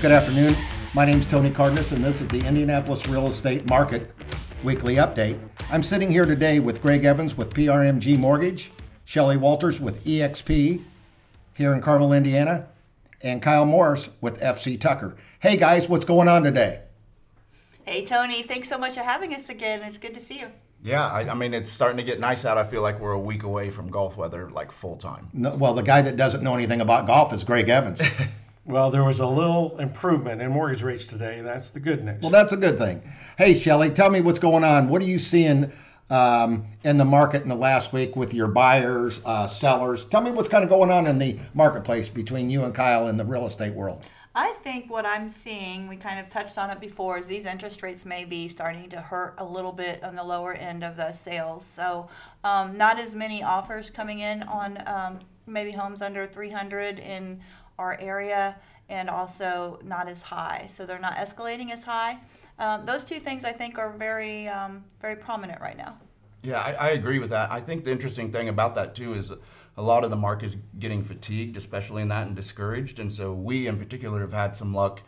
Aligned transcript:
Good 0.00 0.12
afternoon. 0.12 0.56
My 0.94 1.04
name 1.04 1.18
is 1.18 1.26
Tony 1.26 1.50
Cardenas, 1.50 1.92
and 1.92 2.02
this 2.02 2.20
is 2.20 2.28
the 2.28 2.44
Indianapolis 2.46 3.06
Real 3.06 3.28
Estate 3.28 3.68
Market 3.68 4.10
Weekly 4.64 4.96
Update. 4.96 5.38
I'm 5.70 5.82
sitting 5.82 6.10
here 6.10 6.26
today 6.26 6.58
with 6.58 6.82
Greg 6.82 7.04
Evans 7.04 7.36
with 7.36 7.54
PRMG 7.54 8.18
Mortgage, 8.18 8.70
Shelly 9.04 9.36
Walters 9.36 9.80
with 9.80 10.04
EXP 10.04 10.82
here 11.54 11.72
in 11.74 11.80
Carmel, 11.80 12.12
Indiana, 12.12 12.68
and 13.22 13.40
Kyle 13.42 13.64
Morris 13.66 14.08
with 14.20 14.40
FC 14.40 14.80
Tucker. 14.80 15.16
Hey 15.40 15.56
guys, 15.56 15.88
what's 15.88 16.04
going 16.04 16.28
on 16.28 16.42
today? 16.42 16.80
Hey 17.84 18.04
Tony, 18.04 18.42
thanks 18.42 18.68
so 18.68 18.78
much 18.78 18.94
for 18.94 19.02
having 19.02 19.34
us 19.34 19.48
again. 19.48 19.82
It's 19.82 19.98
good 19.98 20.14
to 20.14 20.20
see 20.20 20.40
you. 20.40 20.50
Yeah, 20.82 21.06
I, 21.06 21.28
I, 21.28 21.34
mean 21.34 21.52
it's 21.52 21.70
starting 21.70 21.98
to 21.98 22.02
get 22.02 22.20
nice 22.20 22.44
out. 22.44 22.56
I 22.56 22.64
feel 22.64 22.80
like 22.80 23.00
we're 23.00 23.12
a 23.12 23.20
week 23.20 23.42
away 23.42 23.68
from 23.68 23.90
golf 23.90 24.16
weather, 24.16 24.50
like 24.50 24.72
full 24.72 24.96
time. 24.96 25.28
No, 25.34 25.54
well, 25.54 25.74
the 25.74 25.82
guy 25.82 26.00
that 26.02 26.16
doesn't 26.16 26.42
know 26.42 26.54
anything 26.54 26.80
about 26.80 27.06
golf 27.06 27.32
is 27.32 27.44
Greg 27.44 27.68
Evans. 27.68 28.02
Well, 28.70 28.90
there 28.90 29.02
was 29.02 29.18
a 29.18 29.26
little 29.26 29.78
improvement 29.78 30.40
in 30.40 30.50
mortgage 30.52 30.82
rates 30.82 31.06
today. 31.06 31.40
That's 31.40 31.70
the 31.70 31.80
good 31.80 32.04
news. 32.04 32.20
Well, 32.20 32.30
that's 32.30 32.52
a 32.52 32.56
good 32.56 32.78
thing. 32.78 33.02
Hey, 33.36 33.54
Shelly, 33.54 33.90
tell 33.90 34.10
me 34.10 34.20
what's 34.20 34.38
going 34.38 34.62
on. 34.62 34.88
What 34.88 35.02
are 35.02 35.06
you 35.06 35.18
seeing 35.18 35.72
um, 36.08 36.66
in 36.84 36.96
the 36.96 37.04
market 37.04 37.42
in 37.42 37.48
the 37.48 37.56
last 37.56 37.92
week 37.92 38.14
with 38.14 38.32
your 38.32 38.46
buyers, 38.46 39.20
uh, 39.24 39.48
sellers? 39.48 40.04
Tell 40.04 40.20
me 40.20 40.30
what's 40.30 40.48
kind 40.48 40.62
of 40.62 40.70
going 40.70 40.90
on 40.90 41.08
in 41.08 41.18
the 41.18 41.38
marketplace 41.52 42.08
between 42.08 42.48
you 42.48 42.62
and 42.62 42.72
Kyle 42.72 43.08
in 43.08 43.16
the 43.16 43.24
real 43.24 43.46
estate 43.46 43.74
world. 43.74 44.04
I 44.34 44.52
think 44.62 44.88
what 44.90 45.04
I'm 45.04 45.28
seeing, 45.28 45.88
we 45.88 45.96
kind 45.96 46.20
of 46.20 46.28
touched 46.28 46.56
on 46.56 46.70
it 46.70 46.80
before, 46.80 47.18
is 47.18 47.26
these 47.26 47.46
interest 47.46 47.82
rates 47.82 48.06
may 48.06 48.24
be 48.24 48.48
starting 48.48 48.88
to 48.90 49.00
hurt 49.00 49.34
a 49.38 49.44
little 49.44 49.72
bit 49.72 50.04
on 50.04 50.14
the 50.14 50.22
lower 50.22 50.54
end 50.54 50.84
of 50.84 50.96
the 50.96 51.12
sales. 51.12 51.64
So, 51.64 52.08
um, 52.44 52.76
not 52.76 53.00
as 53.00 53.14
many 53.14 53.42
offers 53.42 53.90
coming 53.90 54.20
in 54.20 54.44
on 54.44 54.82
um, 54.86 55.18
maybe 55.48 55.72
homes 55.72 56.00
under 56.00 56.26
300 56.26 57.00
in 57.00 57.40
our 57.76 57.98
area 58.00 58.56
and 58.88 59.10
also 59.10 59.80
not 59.82 60.08
as 60.08 60.22
high. 60.22 60.66
So 60.68 60.86
they're 60.86 60.98
not 60.98 61.16
escalating 61.16 61.70
as 61.70 61.82
high. 61.82 62.18
Um, 62.58 62.86
those 62.86 63.02
two 63.02 63.18
things 63.18 63.44
I 63.44 63.52
think 63.52 63.78
are 63.78 63.90
very, 63.90 64.46
um, 64.48 64.84
very 65.00 65.16
prominent 65.16 65.60
right 65.60 65.76
now. 65.76 65.96
Yeah, 66.42 66.60
I, 66.60 66.72
I, 66.72 66.88
agree 66.90 67.18
with 67.18 67.30
that. 67.30 67.50
I 67.50 67.60
think 67.60 67.84
the 67.84 67.90
interesting 67.90 68.32
thing 68.32 68.48
about 68.48 68.74
that 68.74 68.94
too 68.94 69.14
is 69.14 69.30
a 69.76 69.82
lot 69.82 70.04
of 70.04 70.10
the 70.10 70.16
market 70.16 70.46
is 70.46 70.56
getting 70.78 71.02
fatigued, 71.04 71.56
especially 71.56 72.02
in 72.02 72.08
that 72.08 72.26
and 72.26 72.36
discouraged. 72.36 72.98
And 72.98 73.12
so 73.12 73.32
we 73.32 73.66
in 73.66 73.78
particular 73.78 74.20
have 74.20 74.32
had 74.32 74.56
some 74.56 74.74
luck 74.74 75.02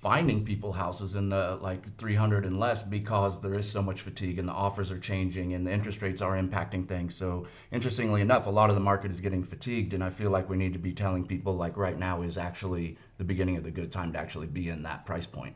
finding 0.00 0.46
people 0.46 0.72
houses 0.72 1.14
in 1.14 1.28
the 1.28 1.58
like 1.60 1.96
300 1.98 2.46
and 2.46 2.58
less 2.58 2.82
because 2.82 3.40
there 3.42 3.52
is 3.52 3.70
so 3.70 3.82
much 3.82 4.00
fatigue 4.00 4.38
and 4.38 4.48
the 4.48 4.52
offers 4.52 4.90
are 4.90 4.98
changing 4.98 5.52
and 5.52 5.66
the 5.66 5.70
interest 5.70 6.00
rates 6.00 6.22
are 6.22 6.40
impacting 6.40 6.88
things. 6.88 7.14
So 7.14 7.46
interestingly 7.70 8.22
enough, 8.22 8.46
a 8.46 8.50
lot 8.50 8.70
of 8.70 8.76
the 8.76 8.80
market 8.80 9.10
is 9.10 9.20
getting 9.20 9.44
fatigued 9.44 9.92
and 9.92 10.02
I 10.02 10.08
feel 10.08 10.30
like 10.30 10.48
we 10.48 10.56
need 10.56 10.72
to 10.72 10.78
be 10.78 10.92
telling 10.92 11.26
people 11.26 11.54
like 11.54 11.76
right 11.76 11.98
now 11.98 12.22
is 12.22 12.38
actually 12.38 12.96
the 13.18 13.24
beginning 13.24 13.58
of 13.58 13.62
the 13.62 13.70
good 13.70 13.92
time 13.92 14.12
to 14.14 14.18
actually 14.18 14.46
be 14.46 14.70
in 14.70 14.82
that 14.84 15.04
price 15.04 15.26
point. 15.26 15.54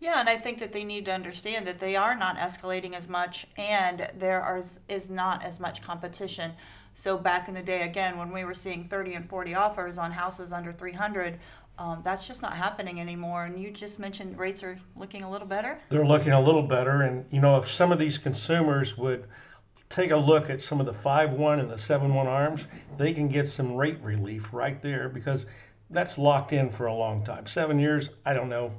Yeah, 0.00 0.18
and 0.18 0.28
I 0.28 0.38
think 0.38 0.58
that 0.58 0.72
they 0.72 0.84
need 0.84 1.04
to 1.06 1.12
understand 1.12 1.64
that 1.68 1.78
they 1.78 1.94
are 1.94 2.16
not 2.16 2.36
escalating 2.36 2.94
as 2.94 3.08
much 3.08 3.46
and 3.56 4.10
there 4.18 4.42
are, 4.42 4.60
is 4.88 5.08
not 5.08 5.44
as 5.44 5.60
much 5.60 5.82
competition. 5.82 6.52
So 6.94 7.18
back 7.18 7.48
in 7.48 7.54
the 7.54 7.62
day, 7.62 7.82
again, 7.82 8.16
when 8.16 8.30
we 8.30 8.44
were 8.44 8.54
seeing 8.54 8.84
30 8.84 9.14
and 9.14 9.28
40 9.28 9.54
offers 9.54 9.98
on 9.98 10.12
houses 10.12 10.52
under 10.52 10.72
300, 10.72 11.38
um, 11.76 12.02
that's 12.04 12.26
just 12.26 12.40
not 12.40 12.54
happening 12.54 13.00
anymore. 13.00 13.44
And 13.44 13.60
you 13.60 13.70
just 13.70 13.98
mentioned 13.98 14.38
rates 14.38 14.62
are 14.62 14.78
looking 14.96 15.24
a 15.24 15.30
little 15.30 15.46
better. 15.46 15.78
They're 15.88 16.06
looking 16.06 16.32
a 16.32 16.40
little 16.40 16.62
better, 16.62 17.02
and 17.02 17.26
you 17.30 17.40
know 17.40 17.56
if 17.56 17.66
some 17.66 17.90
of 17.90 17.98
these 17.98 18.16
consumers 18.16 18.96
would 18.96 19.26
take 19.88 20.10
a 20.10 20.16
look 20.16 20.48
at 20.50 20.62
some 20.62 20.80
of 20.80 20.86
the 20.86 20.92
five 20.92 21.34
one 21.34 21.58
and 21.58 21.68
the 21.70 21.78
seven 21.78 22.14
one 22.14 22.28
arms, 22.28 22.68
they 22.96 23.12
can 23.12 23.28
get 23.28 23.46
some 23.46 23.74
rate 23.74 23.98
relief 24.02 24.52
right 24.52 24.80
there 24.82 25.08
because 25.08 25.46
that's 25.90 26.16
locked 26.16 26.52
in 26.52 26.70
for 26.70 26.86
a 26.86 26.94
long 26.94 27.24
time. 27.24 27.46
Seven 27.46 27.78
years, 27.78 28.10
I 28.24 28.34
don't 28.34 28.48
know 28.48 28.72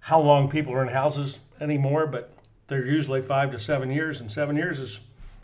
how 0.00 0.20
long 0.20 0.48
people 0.50 0.72
are 0.72 0.82
in 0.82 0.88
houses 0.88 1.40
anymore, 1.60 2.06
but 2.06 2.32
they're 2.66 2.84
usually 2.84 3.22
five 3.22 3.52
to 3.52 3.58
seven 3.58 3.90
years, 3.90 4.20
and 4.20 4.30
seven 4.30 4.56
years 4.56 4.80
is, 4.80 5.00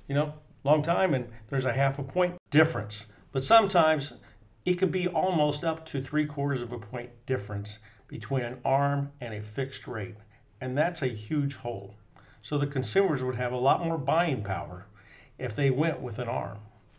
you 0.08 0.14
know, 0.16 0.34
long 0.64 0.82
time, 0.82 1.14
and 1.14 1.28
there's 1.48 1.66
a 1.66 1.72
half 1.72 1.98
a 1.98 2.02
point 2.02 2.36
difference. 2.50 3.06
But 3.32 3.42
sometimes 3.42 4.12
it 4.64 4.74
could 4.74 4.92
be 4.92 5.08
almost 5.08 5.64
up 5.64 5.84
to 5.86 6.00
three 6.00 6.26
quarters 6.26 6.62
of 6.62 6.72
a 6.72 6.78
point 6.78 7.10
difference 7.26 7.78
between 8.06 8.42
an 8.42 8.58
arm 8.64 9.10
and 9.20 9.34
a 9.34 9.40
fixed 9.40 9.86
rate. 9.86 10.16
And 10.60 10.76
that's 10.76 11.02
a 11.02 11.08
huge 11.08 11.56
hole. 11.56 11.94
So 12.42 12.58
the 12.58 12.66
consumers 12.66 13.22
would 13.22 13.36
have 13.36 13.52
a 13.52 13.56
lot 13.56 13.84
more 13.84 13.98
buying 13.98 14.42
power 14.42 14.86
if 15.38 15.56
they 15.56 15.70
went 15.70 16.00
with 16.00 16.18
an 16.18 16.28
arm. 16.28 16.58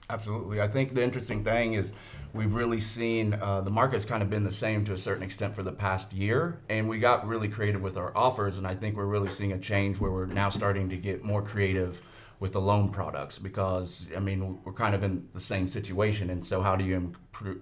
Absolutely. 0.09 0.61
I 0.61 0.67
think 0.67 0.93
the 0.93 1.03
interesting 1.03 1.43
thing 1.43 1.73
is 1.73 1.93
we've 2.33 2.53
really 2.53 2.79
seen 2.79 3.33
uh, 3.35 3.61
the 3.61 3.71
market's 3.71 4.05
kind 4.05 4.21
of 4.21 4.29
been 4.29 4.43
the 4.43 4.51
same 4.51 4.83
to 4.85 4.93
a 4.93 4.97
certain 4.97 5.23
extent 5.23 5.55
for 5.55 5.63
the 5.63 5.71
past 5.71 6.13
year, 6.13 6.59
and 6.67 6.89
we 6.89 6.99
got 6.99 7.25
really 7.25 7.47
creative 7.47 7.81
with 7.81 7.95
our 7.95 8.15
offers, 8.15 8.57
and 8.57 8.67
I 8.67 8.75
think 8.75 8.97
we're 8.97 9.05
really 9.05 9.29
seeing 9.29 9.53
a 9.53 9.57
change 9.57 9.99
where 9.99 10.11
we're 10.11 10.25
now 10.25 10.49
starting 10.49 10.89
to 10.89 10.97
get 10.97 11.23
more 11.23 11.41
creative 11.41 12.01
with 12.43 12.51
the 12.51 12.59
loan 12.59 12.89
products 12.89 13.39
because 13.39 14.11
I 14.17 14.19
mean 14.19 14.59
we're 14.65 14.73
kind 14.73 14.93
of 14.93 15.01
in 15.01 15.29
the 15.33 15.39
same 15.39 15.65
situation, 15.65 16.29
and 16.29 16.45
so 16.45 16.61
how 16.61 16.75
do 16.75 16.83
you 16.83 17.13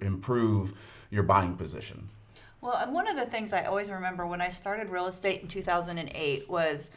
improve 0.01 0.73
your 1.11 1.21
buying 1.21 1.55
position? 1.55 2.09
Well, 2.61 2.91
one 2.91 3.07
of 3.07 3.15
the 3.15 3.27
things 3.27 3.53
I 3.53 3.65
always 3.65 3.91
remember 3.91 4.25
when 4.25 4.41
I 4.41 4.49
started 4.49 4.89
real 4.89 5.05
estate 5.05 5.43
in 5.43 5.47
2008 5.47 6.49
was 6.49 6.89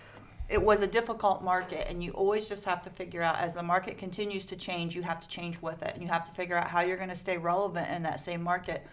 it 0.49 0.63
was 0.63 0.81
a 0.81 0.87
difficult 0.87 1.45
market 1.45 1.87
and 1.87 2.03
you 2.03 2.13
always 2.13 2.49
just 2.49 2.65
have 2.65 2.81
to 2.85 2.91
figure 2.91 3.21
out 3.21 3.37
as 3.37 3.53
the 3.53 3.63
market 3.63 3.99
continues 3.99 4.47
to 4.47 4.57
change 4.57 4.97
you 4.97 5.03
have 5.03 5.21
to 5.21 5.29
change 5.29 5.61
with 5.61 5.83
it. 5.83 5.91
And 5.93 6.03
you 6.03 6.09
have 6.09 6.25
to 6.25 6.33
figure 6.33 6.57
out 6.57 6.69
how 6.69 6.81
you're 6.81 6.97
going 6.97 7.11
to 7.11 7.15
stay 7.27 7.37
relevant 7.37 7.91
in 7.91 8.03
that 8.05 8.19
same 8.19 8.43
market. 8.43 8.87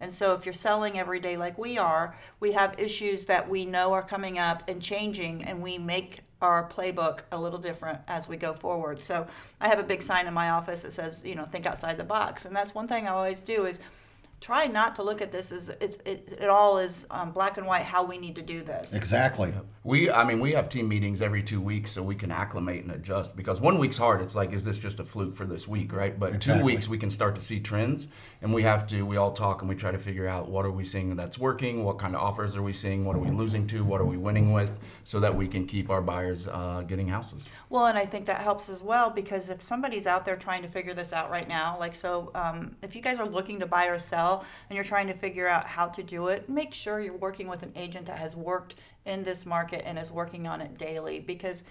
And 0.00 0.14
so 0.14 0.32
if 0.32 0.46
you're 0.46 0.54
selling 0.54 0.98
every 0.98 1.20
day 1.20 1.36
like 1.36 1.58
we 1.58 1.76
are 1.76 2.16
we 2.40 2.52
have 2.52 2.80
issues 2.80 3.26
that 3.26 3.46
we 3.46 3.66
know 3.66 3.92
are 3.92 4.02
coming 4.02 4.38
up 4.38 4.62
and 4.68 4.80
changing 4.80 5.44
and 5.44 5.60
we 5.60 5.76
make 5.76 6.20
our 6.40 6.68
playbook 6.68 7.20
a 7.32 7.40
little 7.40 7.58
different 7.58 7.98
as 8.06 8.28
we 8.28 8.36
go 8.36 8.52
forward. 8.52 9.02
So 9.02 9.26
I 9.60 9.68
have 9.68 9.78
a 9.78 9.82
big 9.82 10.02
sign 10.02 10.26
in 10.26 10.34
my 10.34 10.50
office 10.50 10.82
that 10.82 10.92
says, 10.92 11.22
you 11.24 11.34
know, 11.34 11.44
think 11.44 11.66
outside 11.66 11.96
the 11.96 12.04
box. 12.04 12.44
And 12.44 12.54
that's 12.54 12.74
one 12.74 12.86
thing 12.86 13.08
I 13.08 13.10
always 13.10 13.42
do 13.42 13.66
is 13.66 13.80
try 14.40 14.66
not 14.66 14.94
to 14.94 15.02
look 15.02 15.20
at 15.20 15.32
this 15.32 15.50
as 15.50 15.68
it, 15.68 16.00
it, 16.04 16.38
it 16.40 16.48
all 16.48 16.78
is 16.78 17.06
um, 17.10 17.32
black 17.32 17.58
and 17.58 17.66
white 17.66 17.82
how 17.82 18.04
we 18.04 18.18
need 18.18 18.36
to 18.36 18.42
do 18.42 18.62
this. 18.62 18.94
Exactly. 18.94 19.52
We 19.84 20.10
i 20.10 20.22
mean 20.24 20.38
we 20.40 20.52
have 20.52 20.68
team 20.68 20.88
meetings 20.88 21.22
every 21.22 21.42
two 21.42 21.60
weeks 21.60 21.90
so 21.90 22.02
we 22.02 22.14
can 22.14 22.30
acclimate 22.30 22.84
and 22.84 22.92
adjust 22.92 23.36
because 23.36 23.60
one 23.60 23.78
week's 23.78 23.98
hard. 23.98 24.20
It's 24.20 24.36
like 24.36 24.52
is 24.52 24.64
this 24.64 24.78
just 24.78 25.00
a 25.00 25.04
fluke 25.04 25.34
for 25.34 25.44
this 25.44 25.66
week 25.66 25.92
right? 25.92 26.18
But 26.18 26.34
exactly. 26.34 26.60
two 26.60 26.66
weeks 26.66 26.88
we 26.88 26.98
can 26.98 27.10
start 27.10 27.34
to 27.36 27.40
see 27.40 27.58
trends 27.58 28.08
and 28.42 28.52
we 28.52 28.62
have 28.62 28.86
to 28.88 29.02
we 29.02 29.16
all 29.16 29.32
talk 29.32 29.62
and 29.62 29.68
we 29.68 29.74
try 29.74 29.90
to 29.90 29.98
figure 29.98 30.28
out 30.28 30.48
what 30.48 30.64
are 30.64 30.70
we 30.70 30.84
seeing 30.84 31.16
that's 31.16 31.38
working 31.38 31.84
what 31.84 31.98
kind 31.98 32.14
of 32.14 32.20
offers 32.20 32.54
are 32.54 32.62
we 32.62 32.72
seeing 32.72 33.04
what 33.04 33.16
are 33.16 33.20
we 33.20 33.30
losing 33.30 33.66
to 33.66 33.82
what 33.82 34.00
are 34.00 34.06
we 34.06 34.16
winning 34.16 34.52
with 34.52 34.78
so 35.04 35.18
that 35.20 35.34
we 35.34 35.48
can 35.48 35.66
keep 35.66 35.90
our 35.90 36.02
buyers 36.02 36.46
uh, 36.48 36.82
getting 36.86 37.08
houses. 37.08 37.48
Well 37.70 37.86
and 37.86 37.98
i 37.98 38.06
think 38.06 38.26
that 38.26 38.42
helps 38.42 38.68
as 38.68 38.82
well 38.82 39.10
because 39.10 39.48
if 39.48 39.62
somebody's 39.62 40.06
out 40.06 40.24
there 40.24 40.36
trying 40.36 40.62
to 40.62 40.68
figure 40.68 40.94
this 40.94 41.12
out 41.12 41.30
right 41.30 41.48
now 41.48 41.76
like 41.78 41.94
so 41.94 42.30
um, 42.34 42.76
if 42.82 42.94
you 42.94 43.00
guys 43.02 43.18
are 43.18 43.28
looking 43.28 43.58
to 43.60 43.66
buy 43.66 43.86
or 43.86 43.98
sell 43.98 44.27
and 44.34 44.74
you're 44.74 44.84
trying 44.84 45.06
to 45.06 45.14
figure 45.14 45.48
out 45.48 45.66
how 45.66 45.86
to 45.86 46.02
do 46.02 46.28
it, 46.28 46.48
make 46.48 46.74
sure 46.74 47.00
you're 47.00 47.16
working 47.16 47.48
with 47.48 47.62
an 47.62 47.72
agent 47.76 48.06
that 48.06 48.18
has 48.18 48.36
worked 48.36 48.74
in 49.04 49.24
this 49.24 49.46
market 49.46 49.82
and 49.84 49.98
is 49.98 50.12
working 50.12 50.46
on 50.46 50.60
it 50.60 50.76
daily 50.78 51.18
because 51.18 51.62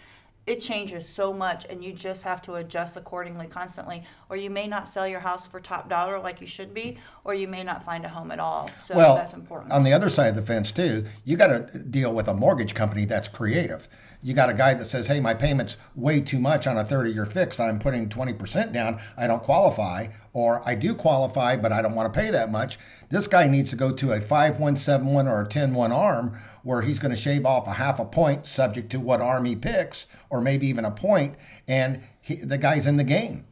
it 0.47 0.61
changes 0.61 1.07
so 1.07 1.33
much 1.33 1.65
and 1.69 1.83
you 1.83 1.91
just 1.91 2.23
have 2.23 2.41
to 2.41 2.55
adjust 2.55 2.95
accordingly 2.95 3.47
constantly 3.47 4.03
or 4.29 4.37
you 4.37 4.49
may 4.49 4.65
not 4.65 4.87
sell 4.87 5.05
your 5.05 5.19
house 5.19 5.45
for 5.45 5.59
top 5.59 5.89
dollar 5.89 6.19
like 6.19 6.39
you 6.39 6.47
should 6.47 6.73
be 6.73 6.97
or 7.25 7.33
you 7.33 7.47
may 7.47 7.63
not 7.63 7.83
find 7.83 8.05
a 8.05 8.09
home 8.09 8.31
at 8.31 8.39
all. 8.39 8.67
So 8.69 8.95
well, 8.95 9.15
that's 9.17 9.33
important. 9.33 9.73
on 9.73 9.83
the 9.83 9.91
other 9.91 10.09
side 10.09 10.29
of 10.29 10.35
the 10.37 10.41
fence 10.41 10.71
too 10.71 11.05
you 11.25 11.35
got 11.35 11.47
to 11.47 11.79
deal 11.79 12.13
with 12.13 12.29
a 12.29 12.33
mortgage 12.33 12.73
company 12.73 13.03
that's 13.03 13.27
creative 13.27 13.89
you 14.27 14.33
got 14.33 14.49
a 14.49 14.53
guy 14.53 14.73
that 14.73 14.83
says, 14.83 15.07
hey, 15.07 15.21
my 15.21 15.33
payment's 15.33 15.77
way 15.95 16.19
too 16.19 16.37
much 16.37 16.67
on 16.67 16.75
a 16.77 16.83
30 16.83 17.13
year 17.13 17.25
fix. 17.25 17.61
I'm 17.61 17.79
putting 17.79 18.09
20% 18.09 18.73
down. 18.73 18.99
I 19.15 19.25
don't 19.25 19.41
qualify. 19.41 20.07
Or 20.33 20.67
I 20.67 20.75
do 20.75 20.93
qualify, 20.93 21.55
but 21.55 21.71
I 21.71 21.81
don't 21.81 21.95
want 21.95 22.13
to 22.13 22.19
pay 22.19 22.29
that 22.31 22.51
much. 22.51 22.77
This 23.07 23.25
guy 23.25 23.47
needs 23.47 23.69
to 23.69 23.77
go 23.77 23.93
to 23.93 24.11
a 24.11 24.19
5171 24.19 25.29
or 25.29 25.39
a 25.39 25.43
101 25.43 25.93
arm 25.93 26.37
where 26.63 26.81
he's 26.81 26.99
going 26.99 27.15
to 27.15 27.21
shave 27.21 27.45
off 27.45 27.67
a 27.67 27.75
half 27.75 28.01
a 28.01 28.05
point 28.05 28.45
subject 28.45 28.89
to 28.89 28.99
what 28.99 29.21
arm 29.21 29.45
he 29.45 29.55
picks, 29.55 30.07
or 30.29 30.41
maybe 30.41 30.67
even 30.67 30.83
a 30.83 30.91
point, 30.91 31.35
and 31.65 32.01
he, 32.19 32.35
the 32.35 32.57
guy's 32.57 32.85
in 32.85 32.97
the 32.97 33.05
game 33.05 33.45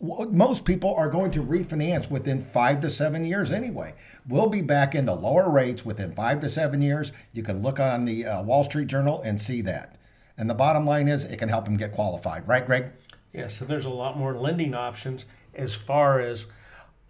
most 0.00 0.66
people 0.66 0.94
are 0.94 1.08
going 1.08 1.30
to 1.30 1.42
refinance 1.42 2.10
within 2.10 2.38
five 2.38 2.80
to 2.80 2.90
seven 2.90 3.24
years 3.24 3.50
anyway. 3.50 3.94
We'll 4.28 4.48
be 4.48 4.60
back 4.60 4.94
into 4.94 5.14
lower 5.14 5.48
rates 5.48 5.86
within 5.86 6.12
five 6.12 6.40
to 6.40 6.50
seven 6.50 6.82
years. 6.82 7.10
You 7.32 7.42
can 7.42 7.62
look 7.62 7.80
on 7.80 8.04
the 8.04 8.26
uh, 8.26 8.42
Wall 8.42 8.64
Street 8.64 8.88
Journal 8.88 9.22
and 9.22 9.40
see 9.40 9.62
that. 9.62 9.96
And 10.36 10.50
the 10.50 10.54
bottom 10.54 10.84
line 10.84 11.08
is 11.08 11.24
it 11.24 11.38
can 11.38 11.48
help 11.48 11.64
them 11.64 11.76
get 11.76 11.92
qualified, 11.92 12.46
right, 12.48 12.64
Greg? 12.64 12.90
Yeah, 13.32 13.48
so 13.48 13.64
there's 13.64 13.84
a 13.84 13.90
lot 13.90 14.18
more 14.18 14.34
lending 14.34 14.74
options 14.74 15.26
as 15.54 15.74
far 15.74 16.20
as 16.20 16.46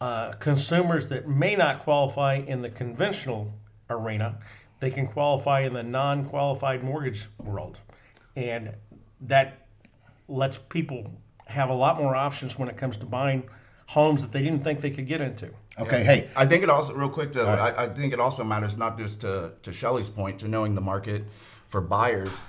uh, 0.00 0.32
consumers 0.34 1.08
that 1.08 1.28
may 1.28 1.56
not 1.56 1.80
qualify 1.80 2.34
in 2.34 2.62
the 2.62 2.70
conventional 2.70 3.54
arena. 3.88 4.38
They 4.80 4.90
can 4.90 5.06
qualify 5.06 5.60
in 5.60 5.72
the 5.72 5.82
non 5.82 6.24
qualified 6.26 6.82
mortgage 6.82 7.26
world. 7.38 7.80
And 8.36 8.74
that 9.20 9.66
lets 10.28 10.58
people 10.58 11.12
have 11.46 11.68
a 11.68 11.74
lot 11.74 11.98
more 11.98 12.16
options 12.16 12.58
when 12.58 12.68
it 12.68 12.76
comes 12.76 12.96
to 12.98 13.06
buying 13.06 13.48
homes 13.86 14.22
that 14.22 14.32
they 14.32 14.42
didn't 14.42 14.64
think 14.64 14.80
they 14.80 14.90
could 14.90 15.06
get 15.06 15.20
into. 15.20 15.50
Okay, 15.78 16.04
hey, 16.04 16.30
I 16.36 16.46
think 16.46 16.62
it 16.62 16.70
also, 16.70 16.94
real 16.94 17.08
quick 17.08 17.32
though, 17.32 17.46
I, 17.46 17.84
I 17.84 17.88
think 17.88 18.12
it 18.12 18.20
also 18.20 18.44
matters 18.44 18.76
not 18.76 18.96
just 18.96 19.20
to, 19.22 19.52
to 19.62 19.72
Shelly's 19.72 20.08
point, 20.08 20.38
to 20.40 20.48
knowing 20.48 20.74
the 20.74 20.80
market 20.80 21.24
for 21.68 21.80
buyers. 21.80 22.44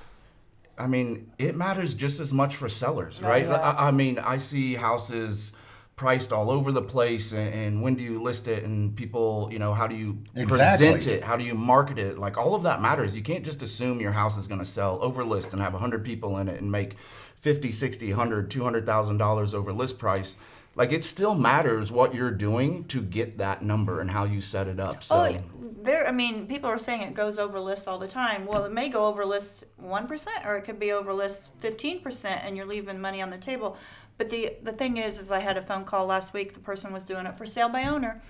I 0.78 0.88
mean, 0.88 1.32
it 1.38 1.56
matters 1.56 1.94
just 1.94 2.20
as 2.20 2.34
much 2.34 2.56
for 2.56 2.68
sellers, 2.70 3.22
right? 3.22 3.46
yeah. 3.46 3.56
I, 3.56 3.88
I 3.88 3.92
mean, 3.92 4.20
I 4.20 4.38
see 4.38 4.76
houses 4.76 5.54
priced 5.96 6.34
all 6.34 6.52
over 6.52 6.74
the 6.74 6.82
place, 6.82 7.32
and, 7.32 7.54
and 7.54 7.82
when 7.82 7.96
do 7.96 8.04
you 8.04 8.22
list 8.22 8.48
it? 8.50 8.64
And 8.64 8.94
people, 8.96 9.48
you 9.52 9.60
know, 9.60 9.74
how 9.74 9.88
do 9.88 9.96
you 9.96 10.18
Exactly. 10.36 10.46
present 10.58 11.08
it? 11.08 11.24
How 11.24 11.38
do 11.38 11.44
you 11.46 11.54
market 11.54 11.98
it? 11.98 12.18
Like 12.18 12.38
all 12.38 12.54
of 12.56 12.64
that 12.64 12.82
matters. 12.82 13.16
You 13.16 13.22
can't 13.24 13.46
just 13.46 13.62
assume 13.62 14.02
your 14.02 14.12
house 14.12 14.36
is 14.38 14.48
going 14.48 14.60
to 14.60 14.66
sell 14.66 15.00
over 15.02 15.24
list 15.24 15.54
and 15.54 15.62
have 15.62 15.72
100 15.72 16.04
people 16.04 16.38
in 16.40 16.50
it 16.50 16.60
and 16.60 16.70
make 16.70 16.98
50, 17.40 17.72
60, 17.72 18.10
100, 18.10 18.52
200,000 18.52 19.18
dollars 19.18 19.54
over 19.54 19.72
list 19.72 19.98
price. 19.98 20.36
Like 20.76 20.92
it 20.92 21.04
still 21.04 21.36
matters 21.36 21.92
what 21.92 22.14
you're 22.14 22.32
doing 22.32 22.84
to 22.86 23.02
get 23.02 23.38
that 23.38 23.62
number 23.62 24.02
and 24.02 24.12
how 24.12 24.26
you 24.26 24.42
set 24.42 24.68
it 24.68 24.80
up. 24.80 25.04
So 25.04 25.16
Oh, 25.16 25.44
there. 25.84 26.06
I 26.08 26.12
mean, 26.12 26.48
people 26.48 26.70
are 26.70 26.78
saying 26.78 27.02
it 27.02 27.14
goes 27.14 27.40
over 27.40 27.60
list 27.60 27.88
all 27.88 27.98
the 27.98 28.08
time. 28.10 28.46
Well, 28.46 28.66
it 28.66 28.74
may 28.74 28.90
go 28.90 29.08
over 29.08 29.26
list 29.26 29.64
one 29.78 30.06
percent, 30.08 30.46
or 30.46 30.58
it 30.58 30.64
could 30.64 30.80
be 30.80 30.92
over 30.92 31.14
list 31.14 31.54
fifteen 31.60 32.02
percent, 32.02 32.42
and 32.44 32.58
you're 32.58 32.66
leaving 32.66 33.00
money 33.00 33.22
on 33.22 33.30
the 33.30 33.38
table. 33.38 33.78
But 34.18 34.30
the 34.30 34.58
the 34.64 34.74
thing 34.74 34.98
is, 34.98 35.18
is 35.18 35.32
I 35.32 35.40
had 35.40 35.58
a 35.58 35.62
phone 35.62 35.86
call 35.86 36.06
last 36.08 36.34
week. 36.34 36.54
The 36.54 36.60
person 36.60 36.92
was 36.92 37.04
doing 37.06 37.26
it 37.26 37.38
for 37.38 37.46
sale 37.46 37.70
by 37.70 37.86
owner, 37.86 38.22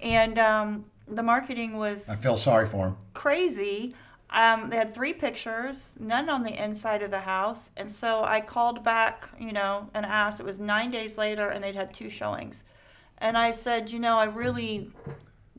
and 0.00 0.38
um, 0.38 0.84
the 1.08 1.22
marketing 1.22 1.76
was 1.78 2.08
I 2.08 2.16
feel 2.16 2.36
sorry 2.36 2.66
for 2.66 2.88
him. 2.88 2.96
crazy. 3.14 3.94
Um, 4.30 4.70
they 4.70 4.76
had 4.76 4.94
three 4.94 5.12
pictures, 5.12 5.94
none 5.98 6.28
on 6.28 6.42
the 6.42 6.62
inside 6.62 7.02
of 7.02 7.10
the 7.10 7.20
house, 7.20 7.70
and 7.76 7.90
so 7.90 8.24
I 8.24 8.40
called 8.40 8.82
back, 8.82 9.28
you 9.38 9.52
know, 9.52 9.90
and 9.94 10.04
asked. 10.04 10.40
It 10.40 10.46
was 10.46 10.58
nine 10.58 10.90
days 10.90 11.16
later, 11.16 11.48
and 11.48 11.62
they'd 11.62 11.76
had 11.76 11.94
two 11.94 12.10
showings, 12.10 12.64
and 13.18 13.38
I 13.38 13.52
said, 13.52 13.92
you 13.92 14.00
know, 14.00 14.18
I 14.18 14.24
really 14.24 14.90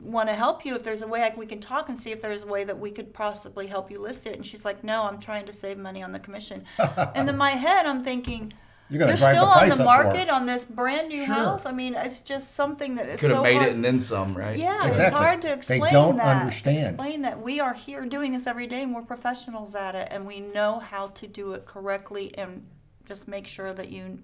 want 0.05 0.29
to 0.29 0.35
help 0.35 0.65
you. 0.65 0.75
If 0.75 0.83
there's 0.83 1.01
a 1.01 1.07
way 1.07 1.23
I, 1.23 1.33
we 1.35 1.45
can 1.45 1.59
talk 1.59 1.89
and 1.89 1.97
see 1.97 2.11
if 2.11 2.21
there's 2.21 2.43
a 2.43 2.47
way 2.47 2.63
that 2.63 2.77
we 2.77 2.91
could 2.91 3.13
possibly 3.13 3.67
help 3.67 3.89
you 3.89 3.99
list 3.99 4.25
it. 4.25 4.35
And 4.35 4.45
she's 4.45 4.65
like, 4.65 4.83
no, 4.83 5.03
I'm 5.03 5.19
trying 5.19 5.45
to 5.45 5.53
save 5.53 5.77
money 5.77 6.03
on 6.03 6.11
the 6.11 6.19
commission. 6.19 6.65
and 7.15 7.29
in 7.29 7.37
my 7.37 7.51
head, 7.51 7.85
I'm 7.85 8.03
thinking. 8.03 8.53
You're 8.89 8.99
gonna 8.99 9.13
You're 9.13 9.17
drive 9.17 9.35
the 9.35 9.41
still 9.41 9.47
on 9.49 9.69
the 9.69 9.73
up 9.73 9.77
for 9.77 9.81
it." 9.81 9.85
market 10.13 10.29
on 10.29 10.45
this 10.45 10.63
brand 10.65 11.07
new 11.09 11.25
Sure. 11.25 11.33
house. 11.35 11.65
I 11.65 11.71
mean, 11.71 11.95
it's 11.95 12.21
just 12.21 12.53
something 12.55 12.95
that 12.95 13.07
is 13.09 13.19
could 13.19 13.29
have 13.31 13.37
so 13.39 13.43
made 13.43 13.55
hard. 13.55 13.69
it 13.69 13.75
and 13.75 13.83
then 13.83 13.99
some, 14.01 14.35
right? 14.37 14.57
Yeah, 14.57 14.85
Exactly. 14.87 15.03
it's 15.05 15.13
hard 15.15 15.41
to 15.41 15.53
explain. 15.53 15.79
They 15.79 15.85
explain 15.87 16.03
don't 16.03 16.17
that. 16.17 16.41
understand. 16.41 16.95
Explain 16.95 17.21
that 17.23 17.41
we 17.41 17.59
are 17.59 17.73
here 17.73 18.05
doing 18.05 18.33
this 18.33 18.45
every 18.45 18.67
day 18.67 18.83
and 18.83 18.93
we're 18.93 19.01
professionals 19.01 19.75
at 19.75 19.95
it 19.95 20.07
and 20.11 20.25
we 20.27 20.39
know 20.39 20.79
how 20.79 21.07
to 21.07 21.25
do 21.27 21.53
it 21.53 21.65
correctly 21.65 22.31
and 22.37 22.65
just 23.07 23.27
make 23.27 23.47
sure 23.47 23.73
that 23.73 23.89
you 23.89 24.19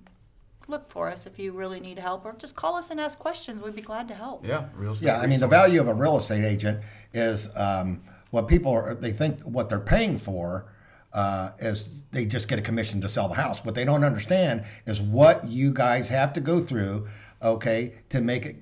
look 0.68 0.90
for 0.92 1.10
us 1.10 1.25
if 1.25 1.40
you 1.40 1.52
really 1.52 1.80
need 1.80 1.98
help 2.00 2.24
or 2.24 2.34
just 2.38 2.56
call 2.56 2.75
us 2.75 2.92
and 2.92 3.00
ask 3.00 3.18
questions. 3.18 3.62
We'd 3.64 3.75
be 3.75 3.81
glad 3.81 4.07
to 4.10 4.14
help. 4.14 4.46
Yeah, 4.46 4.66
real 4.75 4.92
estate. 4.92 5.07
Yeah, 5.07 5.18
I 5.18 5.22
mean, 5.22 5.40
the 5.40 5.48
resource. 5.48 5.52
value 5.52 5.81
of 5.81 5.88
a 5.88 5.94
real 5.94 6.18
estate 6.18 6.46
agent 6.46 6.81
is 7.14 7.50
um, 7.57 8.04
what 8.30 8.48
people 8.48 8.72
are, 8.72 8.94
they 8.94 9.12
think 9.12 9.42
what 9.42 9.69
they're 9.69 9.80
paying 9.80 10.18
for 10.19 10.68
uh, 11.13 11.52
is 11.60 11.90
they 12.12 12.25
just 12.25 12.48
get 12.48 12.60
a 12.60 12.62
commission 12.62 13.02
to 13.02 13.10
sell 13.10 13.28
the 13.28 13.36
house. 13.36 13.63
What 13.63 13.75
they 13.75 13.86
don't 13.86 14.04
understand 14.04 14.66
is 14.86 15.02
what 15.02 15.48
you 15.48 15.72
guys 15.74 16.10
have 16.10 16.34
to 16.34 16.42
go 16.42 16.60
through, 16.60 17.08
okay, 17.42 17.96
to 18.10 18.22
make 18.22 18.46
it 18.46 18.58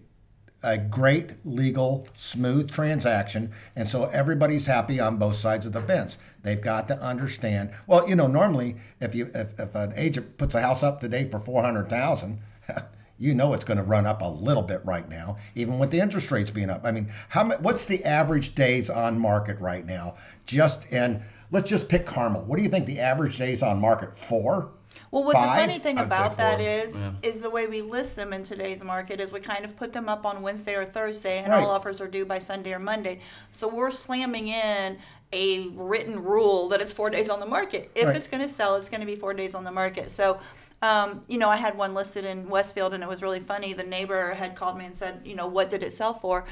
a 0.63 0.77
great, 0.77 1.45
legal, 1.45 2.07
smooth 2.15 2.69
transaction. 2.69 3.51
And 3.75 3.87
so 3.87 4.05
everybody's 4.05 4.65
happy 4.65 4.99
on 4.99 5.17
both 5.17 5.35
sides 5.35 5.65
of 5.65 5.71
the 5.71 5.81
fence. 5.81 6.17
They've 6.43 6.59
got 6.59 6.87
to 6.89 6.99
understand. 7.01 7.71
Well, 7.87 8.07
you 8.09 8.15
know, 8.15 8.27
normally 8.27 8.75
if 8.99 9.15
you 9.15 9.29
if, 9.33 9.59
if 9.59 9.75
an 9.75 9.93
agent 9.95 10.37
puts 10.37 10.55
a 10.55 10.61
house 10.61 10.83
up 10.83 10.99
today 10.99 11.29
for 11.29 11.39
four 11.39 11.63
hundred 11.63 11.87
thousand, 11.89 12.39
you 13.17 13.33
know 13.33 13.53
it's 13.53 13.63
going 13.63 13.77
to 13.77 13.83
run 13.83 14.05
up 14.05 14.21
a 14.21 14.27
little 14.27 14.63
bit 14.63 14.81
right 14.83 15.07
now, 15.07 15.37
even 15.55 15.79
with 15.79 15.91
the 15.91 15.99
interest 15.99 16.29
rates 16.29 16.51
being 16.51 16.69
up. 16.69 16.81
I 16.83 16.91
mean, 16.91 17.09
how 17.29 17.45
what's 17.57 17.85
the 17.85 18.03
average 18.03 18.53
days 18.53 18.89
on 18.89 19.17
market 19.19 19.59
right 19.59 19.85
now? 19.85 20.15
Just 20.45 20.91
in 20.91 21.23
let's 21.51 21.69
just 21.69 21.89
pick 21.89 22.05
Carmel. 22.05 22.43
What 22.43 22.57
do 22.57 22.63
you 22.63 22.69
think 22.69 22.85
the 22.85 22.99
average 22.99 23.37
days 23.37 23.61
on 23.63 23.79
market? 23.79 24.13
Four. 24.15 24.71
Well, 25.11 25.23
what 25.23 25.33
Five? 25.33 25.55
the 25.55 25.61
funny 25.61 25.79
thing 25.79 25.97
about 25.97 26.37
that 26.37 26.61
is, 26.61 26.89
is, 26.89 26.95
yeah. 26.95 27.11
is 27.23 27.41
the 27.41 27.49
way 27.49 27.65
we 27.67 27.81
list 27.81 28.15
them 28.15 28.31
in 28.33 28.43
today's 28.43 28.83
market 28.83 29.19
is 29.19 29.31
we 29.31 29.39
kind 29.39 29.65
of 29.65 29.75
put 29.75 29.91
them 29.93 30.07
up 30.07 30.25
on 30.25 30.41
Wednesday 30.41 30.75
or 30.75 30.85
Thursday, 30.85 31.39
and 31.39 31.51
Right. 31.51 31.63
all 31.63 31.71
offers 31.71 31.99
are 31.99 32.07
due 32.07 32.25
by 32.25 32.37
Sunday 32.39 32.73
or 32.73 32.79
Monday. 32.79 33.21
So 33.51 33.67
we're 33.67 33.91
slamming 33.91 34.47
in 34.49 34.99
a 35.33 35.67
written 35.69 36.23
rule 36.23 36.69
that 36.69 36.81
it's 36.81 36.93
four 36.93 37.09
days 37.09 37.29
on 37.29 37.39
the 37.39 37.45
market. 37.45 37.89
If 37.95 38.05
Right. 38.05 38.15
it's 38.15 38.27
going 38.27 38.41
to 38.41 38.49
sell, 38.49 38.75
it's 38.75 38.89
going 38.89 39.01
to 39.01 39.07
be 39.07 39.15
four 39.15 39.33
days 39.33 39.55
on 39.55 39.63
the 39.63 39.71
market. 39.71 40.11
So. 40.11 40.39
Um, 40.81 41.25
you 41.27 41.37
know, 41.37 41.49
I 41.49 41.57
had 41.57 41.77
one 41.77 41.93
listed 41.93 42.23
in 42.23 42.47
Westfield, 42.47 42.93
and 42.93 43.03
it 43.03 43.09
was 43.09 43.21
really 43.21 43.41
funny. 43.41 43.73
The 43.73 43.83
neighbor 43.83 44.33
had 44.33 44.55
called 44.55 44.77
me 44.77 44.85
and 44.85 44.97
said, 44.97 45.19
"You 45.25 45.35
know, 45.35 45.45
what 45.45 45.69
did 45.69 45.83
it 45.83 45.91
sell 45.91 46.13
for?" 46.13 46.45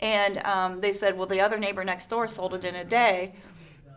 And 0.00 0.36
um, 0.44 0.82
they 0.82 0.92
said, 0.92 1.16
"Well, 1.16 1.26
the 1.26 1.40
other 1.40 1.56
neighbor 1.58 1.82
next 1.82 2.10
door 2.10 2.28
sold 2.28 2.52
it 2.52 2.62
in 2.62 2.74
a 2.74 2.84
day." 2.84 3.32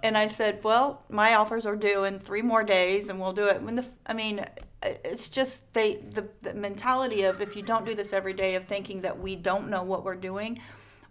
And 0.03 0.17
I 0.17 0.27
said, 0.27 0.63
"Well, 0.63 1.03
my 1.09 1.33
offers 1.33 1.65
are 1.65 1.77
due 1.77 2.03
in 2.03 2.19
three 2.19 2.43
more 2.43 2.63
days, 2.63 3.09
and 3.09 3.19
we'll 3.19 3.33
do 3.33 3.47
it." 3.47 3.61
When 3.63 3.75
the, 3.75 3.85
I 4.05 4.13
mean, 4.13 4.45
it's 4.83 5.29
just 5.29 5.73
they 5.73 5.95
the, 5.95 6.27
the 6.41 6.53
mentality 6.53 7.23
of 7.23 7.41
if 7.41 7.55
you 7.55 7.63
don't 7.63 7.85
do 7.85 7.95
this 7.95 8.13
every 8.13 8.33
day 8.33 8.55
of 8.55 8.65
thinking 8.65 9.01
that 9.01 9.17
we 9.19 9.35
don't 9.35 9.69
know 9.69 9.81
what 9.81 10.03
we're 10.03 10.15
doing. 10.15 10.59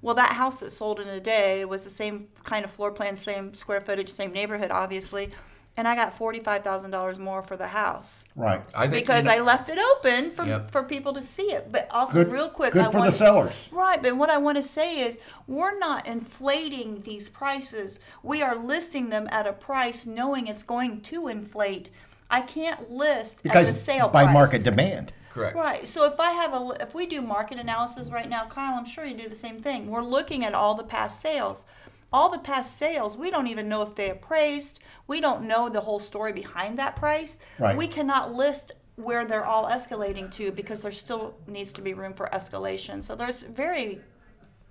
Well, 0.03 0.15
that 0.17 0.33
house 0.33 0.61
that 0.61 0.73
sold 0.73 1.01
in 1.01 1.09
a 1.09 1.21
day 1.21 1.65
was 1.65 1.85
the 1.85 1.91
same 1.91 2.29
kind 2.45 2.65
of 2.65 2.71
floor 2.71 2.91
plan, 2.91 3.17
same 3.17 3.55
square 3.55 3.81
footage, 3.81 4.11
same 4.11 4.33
neighborhood, 4.33 4.71
obviously, 4.73 5.31
and 5.77 5.89
I 5.89 5.95
got 5.95 6.13
forty 6.15 6.39
five 6.41 6.63
thousand 6.63 6.91
dollars 6.91 7.19
more 7.19 7.43
for 7.43 7.57
the 7.57 7.69
house 7.69 8.25
Right. 8.37 8.63
I 8.75 8.89
think 8.89 9.07
because 9.07 9.21
you 9.25 9.29
know- 9.31 9.35
I 9.37 9.41
left 9.41 9.69
it 9.69 9.79
open 9.79 10.31
for 10.31 10.45
Yep. 10.45 10.71
for 10.71 10.83
people 10.83 11.13
to 11.15 11.23
see 11.23 11.53
it. 11.53 11.73
But 11.73 11.89
also, 11.91 12.25
Good. 12.25 12.33
real 12.33 12.49
quick, 12.49 12.73
Good 12.75 12.83
I 12.87 12.91
for 12.91 12.99
want, 12.99 13.11
the 13.11 13.17
sellers. 13.17 13.69
Right, 13.73 14.03
but 14.03 14.17
what 14.17 14.31
I 14.31 14.39
want 14.39 14.57
to 14.59 14.63
say 14.63 15.01
is 15.01 15.19
we're 15.47 15.79
not 15.79 16.07
inflating 16.07 17.03
these 17.03 17.29
prices. 17.29 17.99
We 18.23 18.43
are 18.43 18.55
listing 18.57 19.09
them 19.09 19.29
at 19.31 19.47
a 19.47 19.53
price 19.53 20.05
knowing 20.07 20.47
it's 20.47 20.63
going 20.63 21.01
to 21.03 21.29
inflate. 21.29 21.89
I 22.31 22.41
can't 22.41 22.91
list 22.91 23.43
Because 23.43 23.69
at 23.71 23.77
a 23.77 23.79
sale 23.79 24.09
by 24.09 24.25
price. 24.25 24.33
market 24.35 24.65
demand. 24.65 25.13
correct. 25.35 25.57
Right. 25.57 25.89
So 25.89 26.05
if 26.05 26.21
I 26.21 26.33
have 26.33 26.53
a 26.53 26.77
if 26.81 26.95
we 26.95 27.07
do 27.07 27.23
market 27.23 27.59
analysis 27.59 28.11
right 28.11 28.29
now, 28.29 28.45
Kyle, 28.47 28.75
I'm 28.79 28.85
sure 28.85 29.05
you 29.07 29.15
do 29.15 29.29
the 29.31 29.35
same 29.37 29.63
thing. 29.63 29.87
We're 29.87 30.03
looking 30.03 30.45
at 30.45 30.53
all 30.55 30.75
the 30.75 30.85
past 30.85 31.21
sales. 31.21 31.65
All 32.13 32.29
the 32.31 32.39
past 32.39 32.77
sales, 32.77 33.17
we 33.17 33.31
don't 33.31 33.47
even 33.47 33.69
know 33.69 33.83
if 33.83 33.95
they 33.95 34.11
appraised. 34.11 34.81
We 35.07 35.21
don't 35.21 35.45
know 35.45 35.69
the 35.69 35.81
whole 35.81 35.99
story 35.99 36.33
behind 36.33 36.79
that 36.79 36.97
price. 36.97 37.39
Right. 37.59 37.77
We 37.77 37.87
cannot 37.87 38.33
list 38.33 38.73
where 38.97 39.25
they're 39.27 39.47
all 39.47 39.65
escalating 39.67 40.31
to 40.33 40.53
because 40.53 40.83
there 40.83 40.93
still 40.93 41.35
needs 41.47 41.73
to 41.73 41.81
be 41.81 41.95
room 41.95 42.13
for 42.13 42.29
escalation. 42.33 43.03
So 43.03 43.15
there's 43.15 43.41
very 43.43 44.01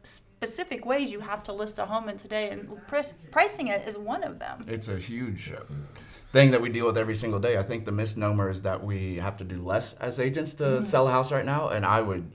specific 0.03 0.85
ways 0.85 1.11
you 1.11 1.19
have 1.19 1.43
to 1.43 1.53
list 1.53 1.79
a 1.79 1.85
home 1.85 2.09
in 2.09 2.17
today, 2.17 2.49
and 2.49 2.67
pric- 2.87 3.13
pricing 3.31 3.67
it 3.67 3.87
is 3.87 3.97
one 3.97 4.23
of 4.23 4.39
them. 4.39 4.63
It's 4.67 4.87
a 4.87 4.97
huge 4.97 5.51
uh, 5.51 5.61
thing 6.31 6.51
that 6.51 6.61
we 6.61 6.69
deal 6.69 6.85
with 6.87 6.97
every 6.97 7.15
single 7.15 7.39
day. 7.39 7.57
I 7.57 7.63
think 7.63 7.85
the 7.85 7.91
misnomer 7.91 8.49
is 8.49 8.61
that 8.63 8.83
we 8.83 9.17
have 9.17 9.37
to 9.37 9.43
do 9.43 9.61
less 9.63 9.93
as 9.93 10.19
agents 10.19 10.53
to 10.55 10.63
Mm-hmm. 10.63 10.83
sell 10.83 11.07
a 11.07 11.11
house 11.11 11.31
right 11.31 11.45
now, 11.45 11.69
and 11.69 11.85
I 11.85 12.01
would, 12.01 12.31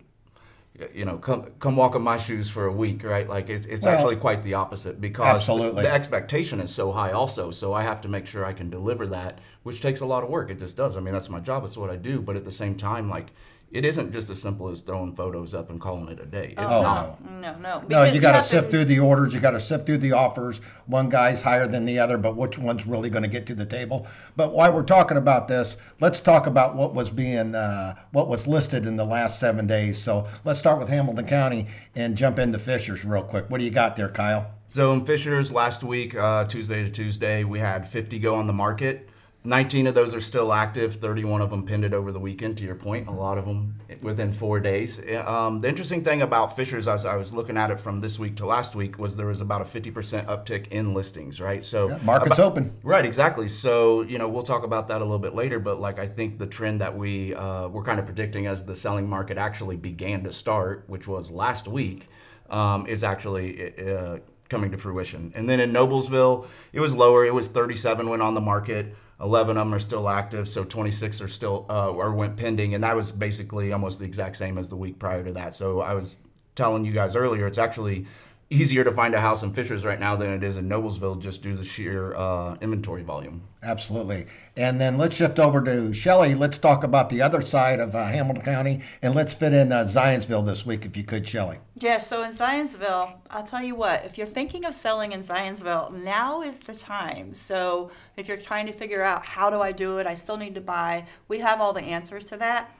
you 0.95 1.05
know, 1.05 1.19
come 1.19 1.51
come 1.59 1.77
walk 1.77 1.95
in 1.95 2.03
my 2.03 2.17
shoes 2.17 2.51
for 2.51 2.67
a 2.67 2.73
week, 2.73 3.05
right? 3.05 3.29
Like 3.29 3.49
it's 3.49 3.67
it's 3.67 3.85
Well, 3.85 3.95
actually 3.95 4.17
quite 4.17 4.43
the 4.43 4.55
opposite 4.55 5.01
because 5.01 5.27
absolutely. 5.27 5.83
the 5.83 5.93
expectation 5.93 6.61
is 6.61 6.75
so 6.75 6.93
high, 6.93 7.13
also. 7.13 7.51
So 7.51 7.73
I 7.73 7.83
have 7.83 8.01
to 8.03 8.09
make 8.09 8.27
sure 8.27 8.45
I 8.45 8.53
can 8.53 8.71
deliver 8.71 9.07
that, 9.09 9.39
which 9.63 9.81
takes 9.81 10.01
a 10.01 10.07
lot 10.07 10.23
of 10.23 10.31
work. 10.31 10.51
It 10.51 10.59
just 10.59 10.77
does. 10.77 10.97
I 10.97 11.01
mean, 11.01 11.15
that's 11.15 11.31
my 11.31 11.41
job. 11.41 11.65
It's 11.65 11.77
what 11.77 11.91
I 11.91 11.97
do. 11.97 12.21
But 12.21 12.37
at 12.37 12.45
the 12.45 12.51
same 12.51 12.75
time, 12.75 13.09
like. 13.09 13.33
It 13.73 13.85
isn't 13.85 14.13
just 14.13 14.31
as 14.31 14.41
simple 14.41 14.69
as 14.71 14.81
throwing 14.81 15.15
photos 15.15 15.53
up 15.53 15.71
and 15.71 15.81
calling 15.81 16.09
it 16.09 16.21
a 16.21 16.25
day. 16.25 16.55
It's 16.57 16.73
Oh, 16.73 16.83
not. 16.83 17.25
no. 17.25 17.41
No, 17.41 17.59
no. 17.59 17.79
No, 17.81 17.83
because 17.89 18.15
you 18.15 18.21
got 18.21 18.41
to 18.41 18.45
sift 18.45 18.71
through 18.71 18.85
the 18.85 19.01
orders. 19.01 19.35
You 19.35 19.41
got 19.41 19.51
to 19.51 19.61
sift 19.61 19.87
through 19.87 19.99
the 19.99 20.13
offers. 20.13 20.59
One 20.87 21.09
guy's 21.09 21.43
higher 21.43 21.67
than 21.67 21.85
the 21.85 21.99
other, 21.99 22.17
but 22.17 22.37
which 22.37 22.59
one's 22.59 22.87
really 22.87 23.11
going 23.11 23.25
to 23.25 23.29
get 23.29 23.45
to 23.49 23.55
the 23.55 23.67
table? 23.67 24.07
But 24.37 24.53
while 24.53 24.73
we're 24.73 24.85
talking 24.85 25.17
about 25.17 25.49
this, 25.49 25.77
let's 26.01 26.21
talk 26.21 26.47
about 26.47 26.77
what 26.77 26.95
was 26.95 27.11
being, 27.11 27.55
uh, 27.57 27.95
what 28.13 28.29
was 28.29 28.47
listed 28.47 28.87
in 28.87 28.97
the 28.97 29.05
last 29.05 29.41
seven 29.41 29.67
days. 29.67 30.01
So 30.01 30.27
let's 30.45 30.61
start 30.61 30.79
with 30.79 30.89
Hamilton 30.89 31.27
County 31.27 31.67
and 31.95 32.17
jump 32.17 32.39
into 32.39 32.61
Fishers 32.61 33.05
real 33.05 33.25
quick. 33.25 33.51
What 33.51 33.59
do 33.59 33.65
you 33.65 33.71
got 33.73 33.97
there, 33.97 34.09
Kyle? 34.09 34.53
So 34.69 34.93
in 34.93 35.05
Fishers 35.05 35.53
last 35.53 35.83
week, 35.83 36.15
uh, 36.15 36.45
Tuesday 36.45 36.85
to 36.85 36.91
Tuesday, 36.91 37.43
we 37.45 37.59
had 37.59 37.87
50 37.89 38.21
go 38.21 38.37
on 38.37 38.47
the 38.47 38.53
market. 38.53 39.09
19 39.47 39.87
of 39.87 39.95
those 39.95 40.15
are 40.15 40.21
still 40.21 40.53
active. 40.53 40.97
31 40.97 41.41
of 41.41 41.51
them 41.51 41.65
pinned 41.65 41.85
it 41.85 41.95
over 41.95 42.11
the 42.13 42.19
weekend. 42.21 42.59
To 42.59 42.65
your 42.65 42.75
point, 42.75 43.09
a 43.09 43.13
lot 43.13 43.39
of 43.39 43.47
them 43.47 43.77
within 44.03 44.33
four 44.33 44.61
days. 44.61 45.01
Um, 45.25 45.61
the 45.61 45.69
interesting 45.69 46.03
thing 46.03 46.21
about 46.23 46.57
Fishers, 46.57 46.89
as 46.89 47.05
I 47.05 47.17
was 47.17 47.33
looking 47.33 47.57
at 47.57 47.71
it 47.71 47.79
from 47.81 48.01
this 48.01 48.19
week 48.19 48.37
to 48.37 48.47
last 48.47 48.75
week, 48.75 48.99
was 48.99 49.17
there 49.17 49.27
was 49.27 49.41
about 49.41 49.61
a 49.63 49.65
50% 49.65 50.27
uptick 50.27 50.69
in 50.69 50.93
listings. 50.95 51.41
Right, 51.41 51.63
so 51.65 51.89
Yeah, 51.89 51.99
market's 52.03 52.39
about- 52.39 52.53
open. 52.53 52.73
Right, 52.83 53.05
exactly. 53.07 53.49
So 53.49 54.03
you 54.03 54.19
know 54.19 54.29
we'll 54.29 54.43
talk 54.43 54.65
about 54.65 54.89
that 54.89 55.01
a 55.01 55.05
little 55.05 55.19
bit 55.19 55.35
later, 55.35 55.59
but 55.59 55.81
like 55.81 55.99
I 55.99 56.07
think 56.07 56.39
the 56.39 56.47
trend 56.47 56.81
that 56.81 56.97
we 56.97 57.35
uh, 57.35 57.69
were 57.69 57.83
kind 57.85 57.99
of 58.01 58.05
predicting 58.07 58.47
as 58.47 58.65
the 58.65 58.75
selling 58.75 59.09
market 59.09 59.39
actually 59.39 59.77
began 59.77 60.25
to 60.25 60.33
start, 60.33 60.85
which 60.89 61.07
was 61.07 61.31
last 61.31 61.69
week, 61.69 62.09
um, 62.51 62.87
is 62.87 63.05
actually 63.05 63.75
uh, 63.79 64.19
coming 64.49 64.71
to 64.71 64.77
fruition. 64.77 65.33
And 65.35 65.49
then 65.49 65.61
in 65.61 65.73
Noblesville, 65.73 66.47
it 66.73 66.81
was 66.81 66.95
lower. 66.95 67.25
It 67.25 67.35
was 67.35 67.49
37 67.49 68.09
when 68.09 68.21
on 68.21 68.35
the 68.35 68.41
market. 68.41 68.95
11 69.21 69.57
of 69.57 69.67
them 69.67 69.75
are 69.75 69.79
still 69.79 70.09
active, 70.09 70.49
so 70.49 70.65
26 70.65 71.21
are 71.23 71.29
still 71.29 71.67
uh, 71.71 71.91
or 71.91 72.13
went 72.13 72.37
pending, 72.37 72.75
and 72.75 72.85
that 72.85 72.95
was 72.95 73.13
basically 73.13 73.73
almost 73.73 73.99
the 73.99 74.05
exact 74.05 74.37
same 74.37 74.59
as 74.59 74.69
the 74.69 74.77
week 74.77 74.99
prior 74.99 75.25
to 75.25 75.33
that. 75.33 75.55
So 75.55 75.81
I 75.81 75.95
was 75.95 76.19
telling 76.55 76.85
you 76.85 76.93
guys 76.93 77.17
earlier, 77.17 77.47
it's 77.47 77.59
actually 77.59 78.07
easier 78.49 78.85
to 78.85 78.93
find 78.93 79.15
a 79.15 79.21
house 79.21 79.43
in 79.43 79.53
Fishers 79.53 79.85
right 79.85 79.99
now 79.99 80.15
than 80.15 80.31
it 80.31 80.45
is 80.45 80.57
in 80.57 80.69
Noblesville, 80.69 81.19
just 81.19 81.43
due 81.43 81.53
to 81.53 81.59
the 81.59 81.65
sheer 81.65 82.15
uh, 82.15 82.57
inventory 82.61 83.03
volume. 83.03 83.43
Absolutely. 83.63 84.27
And 84.57 84.81
then 84.81 84.97
let's 84.97 85.17
shift 85.17 85.41
over 85.41 85.61
to 85.65 85.93
Shelley. 85.93 86.35
Let's 86.37 86.57
talk 86.57 86.85
about 86.85 87.11
the 87.11 87.23
other 87.23 87.41
side 87.41 87.81
of 87.81 87.95
uh, 87.97 88.07
Hamilton 88.07 88.45
County, 88.45 88.83
and 89.03 89.15
let's 89.15 89.35
fit 89.35 89.53
in 89.53 89.73
uh, 89.73 89.85
Zionsville 89.85 90.47
this 90.47 90.65
week, 90.65 90.85
if 90.85 90.97
you 90.97 91.03
could, 91.03 91.27
Shelley. 91.27 91.59
Yeah, 91.75 91.99
so 91.99 92.23
in 92.23 92.33
Zionsville, 92.33 93.15
I'll 93.31 93.45
tell 93.45 93.63
you 93.63 93.75
what, 93.75 94.05
if 94.05 94.17
you're 94.17 94.27
thinking 94.27 94.65
of 94.65 94.75
selling 94.75 95.13
in 95.13 95.25
Zionsville, 95.25 95.93
now 96.05 96.43
is 96.43 96.59
the 96.61 96.75
time. 96.75 97.35
So 97.35 97.91
if 98.17 98.29
you're 98.29 98.37
trying 98.37 98.67
to 98.67 98.73
figure 98.73 99.03
out 99.03 99.27
how 99.27 99.51
do 99.51 99.61
I 99.61 99.73
do 99.73 99.99
it, 99.99 100.07
I 100.07 100.15
still 100.15 100.37
need 100.37 100.55
to 100.55 100.61
buy, 100.61 101.07
we 101.27 101.41
have 101.41 101.61
all 101.61 101.73
the 101.73 101.83
answers 101.83 102.23
to 102.25 102.37
that. 102.37 102.71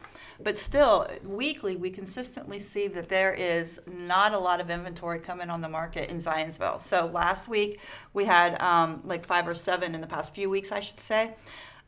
But 0.43 0.59
still, 0.59 1.09
weekly, 1.25 1.77
we 1.77 1.91
consistently 1.91 2.61
see 2.61 2.89
that 2.89 3.09
there 3.09 3.33
is 3.33 3.81
not 3.87 4.33
a 4.33 4.39
lot 4.39 4.61
of 4.61 4.71
inventory 4.71 5.19
coming 5.19 5.51
on 5.51 5.61
the 5.61 5.69
market 5.69 6.11
in 6.11 6.19
Zionsville. 6.19 6.81
So 6.81 7.07
last 7.07 7.49
week, 7.49 7.81
we 8.13 8.25
had 8.27 8.61
um, 8.61 9.01
like 9.05 9.25
five 9.25 9.49
or 9.49 9.55
seven 9.55 9.95
in 9.95 10.01
the 10.01 10.07
past 10.07 10.35
few 10.35 10.51
weeks, 10.51 10.73
I 10.73 10.81
should 10.81 11.01
say. 11.01 11.35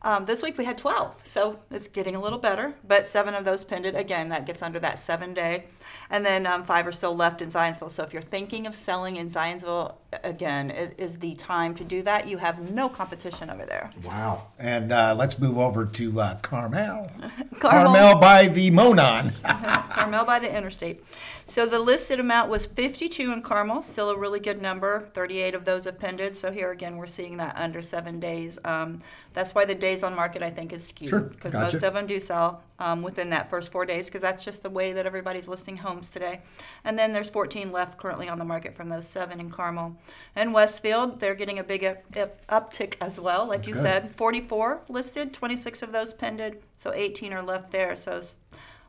Um, 0.02 0.26
this 0.26 0.42
week 0.42 0.56
we 0.56 0.64
had 0.64 0.78
12, 0.78 1.22
so 1.26 1.58
it's 1.72 1.88
getting 1.88 2.14
a 2.14 2.20
little 2.20 2.38
better, 2.38 2.74
but 2.86 3.08
seven 3.08 3.34
of 3.34 3.44
those 3.44 3.64
pended. 3.64 3.96
Again, 3.96 4.28
that 4.28 4.46
gets 4.46 4.62
under 4.62 4.78
that 4.78 4.98
seven 5.00 5.34
day. 5.34 5.64
And 6.10 6.24
then 6.24 6.46
um, 6.46 6.64
five 6.64 6.86
are 6.86 6.92
still 6.92 7.14
left 7.14 7.42
in 7.42 7.50
Zionsville. 7.50 7.90
So 7.90 8.02
if 8.02 8.12
you're 8.12 8.22
thinking 8.22 8.66
of 8.66 8.74
selling 8.74 9.16
in 9.16 9.28
Zionsville, 9.28 9.94
again, 10.24 10.70
it 10.70 10.94
is 10.98 11.18
the 11.18 11.34
time 11.34 11.74
to 11.74 11.84
do 11.84 12.02
that. 12.02 12.26
You 12.26 12.38
have 12.38 12.70
no 12.70 12.88
competition 12.88 13.50
over 13.50 13.66
there. 13.66 13.90
Wow. 14.04 14.48
And 14.58 14.90
uh, 14.90 15.14
let's 15.16 15.38
move 15.38 15.58
over 15.58 15.84
to 15.84 16.20
uh, 16.20 16.34
Carmel. 16.36 17.10
Carmel. 17.60 17.92
Carmel 17.92 18.18
by 18.18 18.48
the 18.48 18.70
Monon. 18.70 19.30
Carmel 19.90 20.24
by 20.24 20.38
the 20.38 20.54
interstate. 20.54 21.04
So 21.48 21.64
the 21.64 21.78
listed 21.78 22.20
amount 22.20 22.50
was 22.50 22.66
52 22.66 23.32
in 23.32 23.40
Carmel, 23.40 23.82
still 23.82 24.10
a 24.10 24.16
really 24.18 24.38
good 24.38 24.60
number. 24.60 25.08
38 25.14 25.54
of 25.54 25.64
those 25.64 25.84
have 25.84 25.98
pended. 25.98 26.36
So 26.36 26.52
here 26.52 26.70
again, 26.72 26.98
we're 26.98 27.06
seeing 27.06 27.38
that 27.38 27.56
under 27.56 27.80
seven 27.80 28.20
days. 28.20 28.58
Um, 28.66 29.00
that's 29.32 29.54
why 29.54 29.64
the 29.64 29.74
days 29.74 30.02
on 30.02 30.14
market 30.14 30.42
I 30.42 30.50
think 30.50 30.74
is 30.74 30.86
skewed 30.86 31.08
Sure, 31.08 31.20
because 31.20 31.52
gotcha. 31.52 31.74
most 31.76 31.82
of 31.82 31.94
them 31.94 32.06
do 32.06 32.20
sell 32.20 32.62
um, 32.78 33.00
within 33.00 33.30
that 33.30 33.48
first 33.48 33.72
four 33.72 33.86
days 33.86 34.06
because 34.06 34.20
that's 34.20 34.44
just 34.44 34.62
the 34.62 34.68
way 34.68 34.92
that 34.92 35.06
everybody's 35.06 35.48
listing 35.48 35.77
homes 35.78 36.08
today. 36.08 36.40
And 36.84 36.98
then 36.98 37.12
there's 37.12 37.30
14 37.30 37.72
left 37.72 37.98
currently 37.98 38.28
on 38.28 38.38
the 38.38 38.44
market 38.44 38.74
from 38.74 38.88
those 38.88 39.08
seven 39.08 39.40
in 39.40 39.50
Carmel. 39.50 39.96
And 40.36 40.52
Westfield, 40.54 41.18
they're 41.20 41.34
getting 41.34 41.58
a 41.58 41.64
big 41.64 41.84
up, 41.84 42.04
up, 42.16 42.46
uptick 42.48 42.94
as 43.00 43.18
well, 43.18 43.46
like 43.48 43.66
you 43.66 43.74
said. 43.74 44.14
44 44.14 44.82
listed, 44.88 45.32
26 45.32 45.82
of 45.82 45.92
those 45.92 46.12
pended, 46.12 46.62
so 46.76 46.92
18 46.92 47.32
are 47.32 47.42
left 47.42 47.72
there. 47.72 47.96
So 47.96 48.18
s- 48.18 48.36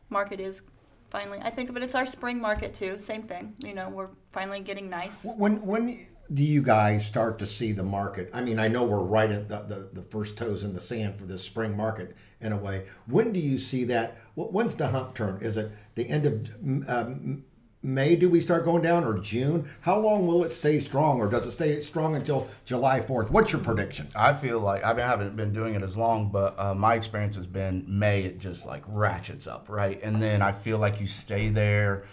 market 0.10 0.40
is 0.40 0.62
finally. 1.10 1.40
I 1.42 1.50
think 1.50 1.70
of 1.70 1.78
it. 1.78 1.84
It's 1.84 1.96
our 1.96 2.06
spring 2.06 2.40
market 2.40 2.74
too. 2.74 3.00
Same 3.00 3.24
thing. 3.24 3.54
You 3.60 3.74
know, 3.74 3.90
we're 3.90 4.10
finally 4.32 4.60
getting 4.60 4.90
nice. 4.90 5.24
When 5.24 5.62
when 5.66 6.06
do 6.34 6.44
you 6.44 6.62
guys 6.62 7.06
start 7.06 7.40
to 7.40 7.46
see 7.46 7.72
the 7.72 7.84
market? 7.84 8.30
I 8.34 8.42
mean, 8.42 8.60
I 8.60 8.68
know 8.68 8.84
we're 8.86 9.04
right 9.04 9.32
at 9.32 9.50
the, 9.50 9.62
the, 9.62 9.90
the 9.94 10.02
first 10.04 10.38
toes 10.38 10.64
in 10.64 10.74
the 10.74 10.82
sand 10.82 11.16
for 11.16 11.26
this 11.26 11.44
spring 11.44 11.76
market 11.76 12.16
in 12.40 12.52
a 12.52 12.58
way. 12.58 12.86
When 13.08 13.34
do 13.34 13.40
you 13.40 13.58
see 13.58 13.84
that? 13.86 14.18
wh- 14.36 14.54
When's 14.54 14.76
the 14.76 14.88
hump 14.90 15.16
turn? 15.16 15.40
Is 15.42 15.58
it 15.58 15.72
the 15.96 16.08
end 16.08 16.26
of 16.26 16.90
um, 16.90 17.46
May? 17.82 18.16
Do 18.18 18.30
we 18.30 18.42
start 18.42 18.66
going 18.66 18.82
down 18.82 19.06
or 19.06 19.18
June? 19.20 19.70
How 19.82 19.98
long 20.00 20.28
will 20.28 20.44
it 20.44 20.52
stay 20.52 20.80
strong, 20.82 21.20
or 21.22 21.30
does 21.30 21.48
it 21.48 21.52
stay 21.52 21.80
strong 21.80 22.16
until 22.16 22.48
July 22.66 23.00
fourth? 23.00 23.32
What's 23.32 23.54
your 23.54 23.62
prediction? 23.62 24.08
I 24.16 24.34
feel 24.34 24.60
like 24.60 24.84
I, 24.84 24.92
mean, 24.92 25.02
I 25.02 25.08
haven't 25.08 25.36
been 25.38 25.54
doing 25.54 25.76
it 25.76 25.82
as 25.82 25.96
long, 25.96 26.30
but 26.30 26.60
uh, 26.60 26.74
my 26.76 26.96
experience 26.96 27.38
has 27.38 27.48
been 27.48 27.86
May. 27.88 28.24
It 28.24 28.40
just 28.40 28.66
like 28.66 28.84
ratchets 28.88 29.48
up, 29.48 29.70
right? 29.70 29.98
And 30.04 30.22
then 30.22 30.42
I 30.42 30.52
feel 30.52 30.78
like 30.78 31.00
you 31.00 31.08
stay 31.08 31.48
there. 31.50 32.04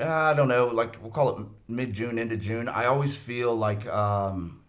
uh, 0.00 0.04
I 0.06 0.34
don't 0.34 0.48
know, 0.48 0.68
like 0.68 1.02
we'll 1.02 1.10
call 1.10 1.38
it 1.38 1.46
mid 1.66 1.92
June 1.92 2.18
into 2.18 2.36
June. 2.36 2.68
I 2.68 2.84
always 2.86 3.16
feel 3.16 3.54
like 3.56 3.86
um, 3.88 4.60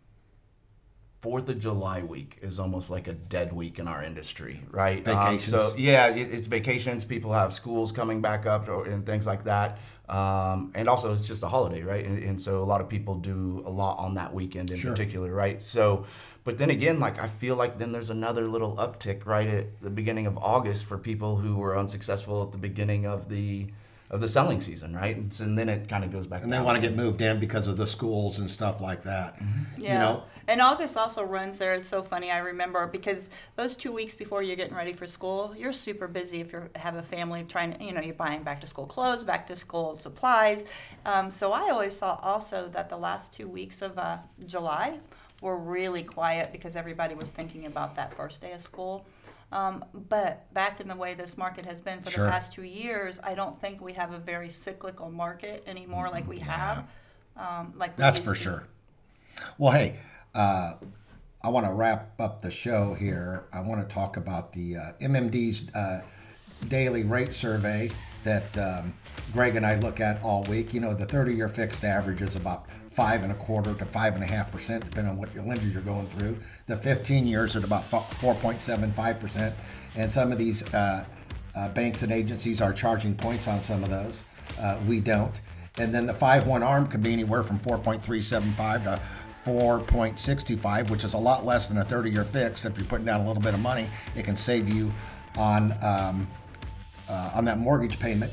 Fourth 1.20 1.48
of 1.50 1.60
July 1.60 2.02
week 2.02 2.40
is 2.42 2.58
almost 2.58 2.90
like 2.90 3.08
a 3.08 3.14
dead 3.14 3.54
week 3.54 3.78
in 3.78 3.88
our 3.88 4.04
industry, 4.04 4.64
right? 4.72 5.06
Um, 5.08 5.40
so 5.40 5.76
yeah, 5.78 6.08
it, 6.08 6.34
it's 6.34 6.48
vacations. 6.48 7.06
People 7.06 7.32
have 7.32 7.54
schools 7.54 7.92
coming 7.92 8.22
back 8.22 8.48
up 8.48 8.68
or, 8.68 8.86
and 8.86 9.06
things 9.06 9.28
like 9.28 9.44
that. 9.44 9.78
Um, 10.12 10.72
and 10.76 10.90
also, 10.90 11.14
it's 11.14 11.26
just 11.26 11.42
a 11.42 11.48
holiday, 11.48 11.84
right? 11.84 12.06
And, 12.06 12.22
and 12.22 12.42
so 12.42 12.62
a 12.62 12.68
lot 12.68 12.82
of 12.82 12.90
people 12.90 13.16
do 13.16 13.64
a 13.66 13.70
lot 13.70 13.98
on 13.98 14.16
that 14.16 14.34
weekend 14.34 14.70
in 14.70 14.78
Sure. 14.78 14.92
particular, 14.92 15.32
right? 15.34 15.64
So, 15.64 16.06
but 16.44 16.58
then 16.58 16.70
again, 16.70 17.00
like 17.00 17.22
I 17.22 17.28
feel 17.28 17.56
like 17.56 17.78
then 17.78 17.94
there's 17.94 18.10
another 18.10 18.46
little 18.48 18.76
uptick 18.76 19.26
right 19.26 19.48
at 19.48 19.82
the 19.82 19.90
beginning 19.90 20.28
of 20.28 20.38
August 20.38 20.84
for 20.86 20.98
people 20.98 21.38
who 21.38 21.56
were 21.56 21.78
unsuccessful 21.78 22.44
at 22.44 22.52
the 22.52 22.58
beginning 22.58 23.06
of 23.06 23.30
the 23.30 23.68
of 24.10 24.20
the 24.20 24.28
selling 24.28 24.60
season, 24.60 24.94
right? 24.94 25.16
And, 25.16 25.32
so, 25.34 25.46
and 25.46 25.58
then 25.58 25.70
it 25.70 25.88
kind 25.88 26.04
of 26.04 26.12
goes 26.12 26.28
back. 26.28 26.44
And 26.44 26.52
they 26.52 26.60
want 26.60 26.76
to 26.76 26.82
get 26.82 26.94
moved 26.98 27.22
in 27.22 27.40
because 27.40 27.66
of 27.68 27.78
the 27.78 27.88
schools 27.88 28.40
and 28.40 28.52
stuff 28.52 28.82
like 28.82 29.04
that. 29.04 29.42
Yeah. 29.78 29.94
You 29.94 30.00
know, 30.00 30.24
And 30.52 30.60
August 30.60 30.98
also 30.98 31.24
runs 31.24 31.60
there. 31.60 31.76
It's 31.76 31.88
so 31.88 32.04
funny. 32.04 32.30
I 32.30 32.40
remember 32.40 32.86
because 32.86 33.30
those 33.56 33.78
two 33.78 33.94
weeks 33.94 34.16
before 34.16 34.44
you're 34.44 34.58
getting 34.58 34.76
ready 34.76 34.92
for 34.92 35.08
school, 35.08 35.56
you're 35.58 35.72
super 35.72 36.10
busy 36.10 36.42
if 36.42 36.52
you 36.52 36.70
have 36.76 36.96
a 36.96 37.02
family 37.02 37.46
trying 37.48 37.72
to, 37.74 37.82
you 37.82 37.94
know, 37.94 38.02
you're 38.02 38.14
buying 38.16 38.44
back 38.44 38.60
to 38.60 38.68
school 38.68 38.86
clothes, 38.86 39.24
back 39.24 39.48
to 39.48 39.56
school 39.56 39.98
supplies. 39.98 40.66
Um, 41.06 41.32
so 41.32 41.54
I 41.54 41.70
always 41.70 41.96
saw 41.96 42.20
also 42.22 42.68
that 42.74 42.90
the 42.90 42.98
last 42.98 43.32
two 43.32 43.48
weeks 43.48 43.82
of 43.82 43.98
uh, 43.98 44.18
July 44.46 45.00
were 45.42 45.58
really 45.58 46.04
quiet 46.04 46.52
because 46.52 46.76
everybody 46.76 47.16
was 47.16 47.32
thinking 47.32 47.66
about 47.66 47.96
that 47.96 48.14
first 48.14 48.42
day 48.42 48.52
of 48.52 48.60
school. 48.60 49.06
Um, 49.54 49.86
but 50.10 50.54
back 50.54 50.82
in 50.82 50.90
the 50.90 50.98
way 50.98 51.14
this 51.14 51.38
market 51.38 51.66
has 51.66 51.80
been 51.80 52.02
for 52.02 52.12
Sure. 52.12 52.26
the 52.26 52.32
past 52.32 52.52
two 52.52 52.64
years, 52.64 53.22
I 53.24 53.36
don't 53.36 53.58
think 53.62 53.80
we 53.80 53.94
have 53.94 54.12
a 54.12 54.20
very 54.20 54.50
cyclical 54.50 55.12
market 55.12 55.64
anymore 55.66 56.10
like 56.10 56.28
we 56.28 56.40
have. 56.40 56.90
Um, 57.38 57.72
like 57.78 57.98
we 57.98 58.02
That's 58.02 58.20
for 58.20 58.36
to. 58.36 58.40
sure. 58.42 58.68
Well, 59.58 59.72
hey, 59.72 59.96
uh, 60.34 60.74
I 61.44 61.50
want 61.50 61.66
to 61.66 61.74
wrap 61.74 62.20
up 62.20 62.42
the 62.42 62.52
show 62.52 62.94
here. 62.94 63.46
I 63.52 63.62
want 63.62 63.88
to 63.88 63.94
talk 63.94 64.18
about 64.18 64.54
the 64.54 64.78
uh, 64.78 64.92
MND's 65.02 65.74
uh, 65.74 66.02
daily 66.68 67.04
rate 67.04 67.34
survey 67.34 67.90
that 68.24 68.56
um, 68.58 68.94
Greg 69.34 69.56
and 69.56 69.66
I 69.66 69.76
look 69.76 70.00
at 70.00 70.22
all 70.22 70.44
week. 70.44 70.74
You 70.74 70.82
know, 70.82 70.94
the 70.94 71.06
30 71.06 71.34
year 71.34 71.50
fixed 71.50 71.84
average 71.84 72.22
is 72.22 72.36
about 72.36 72.68
five 72.90 73.24
and 73.24 73.32
a 73.32 73.36
quarter 73.36 73.74
to 73.74 73.86
five 73.86 74.16
and 74.16 74.24
a 74.24 74.28
half 74.28 74.52
percent, 74.52 74.84
depending 74.84 75.14
on 75.14 75.18
what 75.18 75.34
your 75.34 75.44
lender 75.44 75.66
you're 75.66 75.82
going 75.82 76.06
through. 76.08 76.38
The 76.68 76.78
15 76.78 77.26
years 77.26 77.56
at 77.56 77.64
about 77.64 77.90
4.75 77.90 79.20
percent, 79.20 79.56
and 79.96 80.12
some 80.12 80.32
of 80.32 80.38
these 80.38 80.62
uh, 80.74 81.06
uh, 81.56 81.70
banks 81.70 82.04
and 82.04 82.12
agencies 82.12 82.62
are 82.62 82.74
charging 82.74 83.16
points 83.16 83.48
on 83.48 83.62
some 83.62 83.84
of 83.84 83.90
those. 83.90 84.24
Uh, 84.60 84.80
we 84.86 85.00
don't. 85.00 85.42
And 85.78 85.96
then 85.96 86.06
the 86.06 86.14
5-1 86.14 86.66
arm 86.66 86.88
could 86.88 87.02
be 87.02 87.14
anywhere 87.14 87.44
from 87.44 87.58
4.375 87.60 88.84
to 88.84 89.02
4.65, 89.46 90.90
which 90.90 91.04
is 91.04 91.14
a 91.14 91.18
lot 91.18 91.46
less 91.46 91.68
than 91.68 91.78
a 91.78 91.84
30-year 91.84 92.24
fix. 92.24 92.66
If 92.66 92.78
you're 92.78 92.86
putting 92.86 93.06
down 93.06 93.22
a 93.22 93.28
little 93.28 93.42
bit 93.42 93.54
of 93.54 93.60
money, 93.60 93.90
it 94.16 94.26
can 94.26 94.36
save 94.36 94.70
you 94.70 94.94
on 95.38 95.74
um, 95.82 96.28
uh, 97.10 97.32
on 97.34 97.46
that 97.46 97.58
mortgage 97.58 98.00
payment. 98.00 98.32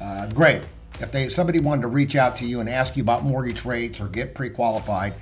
Uh, 0.00 0.26
great. 0.28 0.62
If 1.00 1.10
they 1.10 1.28
somebody 1.28 1.60
wanted 1.60 1.82
to 1.82 1.88
reach 1.88 2.16
out 2.16 2.36
to 2.38 2.46
you 2.46 2.60
and 2.60 2.68
ask 2.68 2.96
you 2.96 3.02
about 3.02 3.24
mortgage 3.24 3.64
rates 3.64 4.00
or 4.00 4.08
get 4.08 4.34
pre-qualified, 4.34 5.14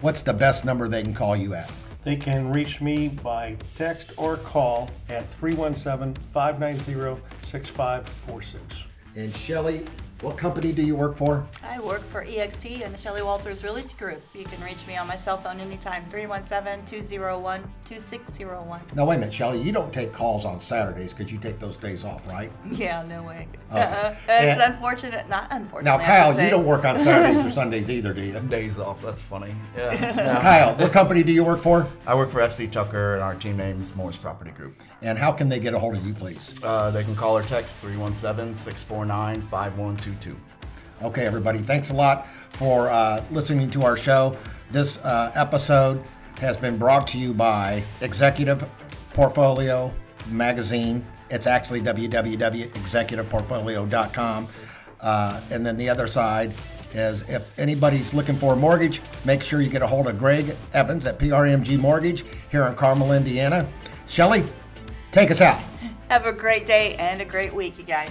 what's 0.00 0.22
the 0.22 0.32
best 0.32 0.64
number 0.64 0.88
they 0.88 1.02
can 1.02 1.14
call 1.14 1.36
you 1.36 1.54
at? 1.54 1.70
They 2.02 2.16
can 2.16 2.50
reach 2.50 2.80
me 2.80 3.08
by 3.08 3.56
text 3.76 4.12
or 4.16 4.38
call 4.38 4.88
at 5.08 5.28
317 5.28 6.14
590 6.32 7.20
6546. 7.42 8.86
And 9.16 9.34
Shelly, 9.34 9.86
what 10.22 10.36
company 10.36 10.70
do 10.72 10.82
you 10.82 10.94
work 10.94 11.16
for? 11.16 11.46
I 11.62 11.80
work 11.80 12.02
for 12.10 12.22
EXP 12.24 12.84
and 12.84 12.92
the 12.94 12.98
Shelley 12.98 13.22
Walters 13.22 13.64
Realty 13.64 13.88
Group. 13.98 14.20
You 14.34 14.44
can 14.44 14.62
reach 14.62 14.86
me 14.86 14.96
on 14.98 15.06
my 15.06 15.16
cell 15.16 15.38
phone 15.38 15.60
anytime, 15.60 16.04
317-201-2601. 16.10 18.94
No, 18.94 19.06
wait 19.06 19.16
a 19.16 19.18
minute, 19.18 19.32
Shelly. 19.32 19.60
You 19.62 19.72
don't 19.72 19.92
take 19.92 20.12
calls 20.12 20.44
on 20.44 20.60
Saturdays 20.60 21.14
because 21.14 21.32
you 21.32 21.38
take 21.38 21.58
those 21.58 21.76
days 21.76 22.04
off, 22.04 22.26
right? 22.28 22.50
Yeah, 22.70 23.02
no 23.04 23.22
way. 23.22 23.48
Okay. 23.70 23.80
Uh-uh. 23.80 24.14
And- 24.28 24.48
It's 24.48 24.62
unfortunate, 24.68 25.28
not 25.28 25.46
unfortunate. 25.50 25.90
Now, 25.90 25.98
Kyle, 26.04 26.38
you 26.42 26.50
don't 26.50 26.66
work 26.66 26.84
on 26.84 26.98
Saturdays 26.98 27.44
or 27.44 27.50
Sundays 27.60 27.88
either, 27.88 28.12
do 28.12 28.22
you? 28.22 28.40
days 28.40 28.78
off. 28.78 29.00
That's 29.02 29.20
funny. 29.20 29.54
Yeah. 29.76 30.40
Kyle, 30.42 30.74
what 30.76 30.92
company 30.92 31.22
do 31.22 31.32
you 31.32 31.44
work 31.44 31.60
for? 31.60 31.86
I 32.06 32.14
work 32.14 32.30
for 32.30 32.40
FC 32.40 32.70
Tucker, 32.70 33.14
and 33.14 33.22
our 33.22 33.34
team 33.34 33.56
name 33.56 33.80
is 33.80 33.94
Morris 33.94 34.16
Property 34.16 34.50
Group. 34.50 34.82
And 35.02 35.18
how 35.18 35.32
can 35.32 35.48
they 35.48 35.58
get 35.58 35.72
a 35.72 35.78
hold 35.78 35.96
of 35.96 36.06
you, 36.06 36.12
please? 36.14 36.54
Uh, 36.62 36.90
they 36.90 37.04
can 37.04 37.14
call 37.14 37.36
or 37.38 37.42
text 37.42 37.80
317 37.80 38.54
649 40.10 40.10
5122. 40.10 40.50
Okay, 41.02 41.26
everybody, 41.26 41.60
thanks 41.60 41.88
a 41.90 41.94
lot 41.94 42.26
for 42.50 42.90
uh, 42.90 43.24
listening 43.30 43.70
to 43.70 43.82
our 43.82 43.96
show. 43.96 44.36
This 44.70 44.98
uh, 44.98 45.32
episode 45.34 46.04
has 46.40 46.56
been 46.56 46.78
brought 46.78 47.08
to 47.08 47.18
you 47.18 47.34
by 47.34 47.82
Executive 48.00 48.64
Portfolio 49.14 49.92
Magazine. 50.28 51.04
It's 51.30 51.46
actually 51.46 51.80
www.executiveportfolio.com. 51.80 54.48
Uh, 55.00 55.40
and 55.50 55.64
then 55.64 55.78
the 55.78 55.88
other 55.88 56.06
side 56.06 56.52
is 56.92 57.26
if 57.28 57.58
anybody's 57.58 58.12
looking 58.12 58.36
for 58.36 58.52
a 58.52 58.56
mortgage, 58.56 59.00
make 59.24 59.42
sure 59.42 59.60
you 59.60 59.70
get 59.70 59.82
a 59.82 59.86
hold 59.86 60.08
of 60.08 60.18
Greg 60.18 60.56
Evans 60.74 61.06
at 61.06 61.18
PRMG 61.18 61.78
Mortgage 61.78 62.24
here 62.50 62.64
in 62.64 62.74
Carmel, 62.74 63.12
Indiana. 63.12 63.66
Shelly, 64.06 64.44
take 65.12 65.30
us 65.30 65.40
out. 65.40 65.62
Have 66.08 66.26
a 66.26 66.32
great 66.32 66.66
day 66.66 66.96
and 66.96 67.22
a 67.22 67.24
great 67.24 67.54
week, 67.54 67.78
you 67.78 67.84
guys. 67.84 68.10